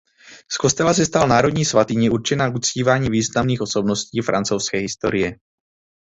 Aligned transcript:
Z 0.51 0.57
kostela 0.57 0.93
se 0.93 1.05
stala 1.05 1.25
národní 1.25 1.65
svatyně 1.65 2.09
určená 2.11 2.49
k 2.49 2.55
uctívání 2.55 3.09
významných 3.09 3.61
osobností 3.61 4.21
francouzské 4.21 4.77
historie. 4.77 5.37